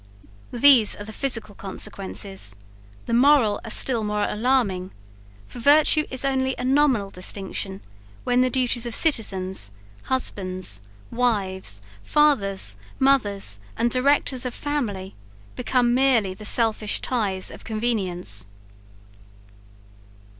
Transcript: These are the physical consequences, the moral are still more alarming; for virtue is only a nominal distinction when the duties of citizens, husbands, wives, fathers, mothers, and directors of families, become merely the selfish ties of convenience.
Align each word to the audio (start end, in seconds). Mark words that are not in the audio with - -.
These 0.51 0.95
are 0.95 1.03
the 1.03 1.13
physical 1.13 1.53
consequences, 1.53 2.55
the 3.05 3.13
moral 3.13 3.61
are 3.63 3.69
still 3.69 4.03
more 4.03 4.23
alarming; 4.27 4.93
for 5.45 5.59
virtue 5.59 6.07
is 6.09 6.25
only 6.25 6.55
a 6.57 6.63
nominal 6.65 7.11
distinction 7.11 7.81
when 8.23 8.41
the 8.41 8.49
duties 8.49 8.87
of 8.87 8.95
citizens, 8.95 9.71
husbands, 10.05 10.81
wives, 11.11 11.83
fathers, 12.01 12.77
mothers, 12.97 13.59
and 13.77 13.91
directors 13.91 14.43
of 14.43 14.55
families, 14.55 15.13
become 15.55 15.93
merely 15.93 16.33
the 16.33 16.45
selfish 16.45 16.99
ties 16.99 17.51
of 17.51 17.63
convenience. 17.63 18.47